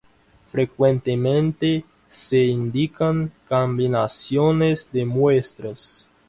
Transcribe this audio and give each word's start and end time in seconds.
Frecuentemente 0.47 1.85
se 2.09 2.39
indican 2.43 3.31
combinaciones 3.47 4.91
de 4.91 5.05
muestras. 5.05 6.07